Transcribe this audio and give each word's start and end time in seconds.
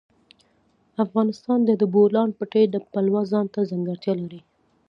افغانستان 1.05 1.59
د 1.65 1.69
د 1.81 1.83
بولان 1.93 2.29
پټي 2.37 2.63
د 2.69 2.75
پلوه 2.91 3.21
ځانته 3.31 3.59
ځانګړتیا 3.69 4.13
لري. 4.21 4.41